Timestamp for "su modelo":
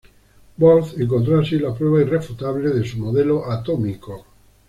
2.87-3.45